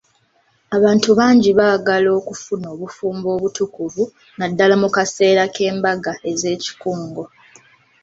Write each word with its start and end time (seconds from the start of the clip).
Abantu 0.77 1.09
bangi 1.19 1.51
baagala 1.59 2.09
okufuna 2.19 2.65
obufumbo 2.75 3.27
obutukuvu, 3.35 4.03
naddaala 4.37 4.75
mu 4.81 4.89
kaseera 4.95 5.43
k'embaga 5.55 6.13
ez'ekikungo. 6.31 7.23